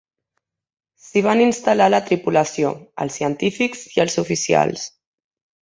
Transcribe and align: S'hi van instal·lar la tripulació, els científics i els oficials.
S'hi 1.07 1.21
van 1.27 1.43
instal·lar 1.43 1.89
la 1.95 1.99
tripulació, 2.09 2.73
els 3.07 3.21
científics 3.21 3.87
i 3.93 4.05
els 4.07 4.21
oficials. 4.27 4.91